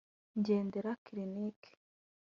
Ndengera 0.39 0.91
Clinic 1.05 1.59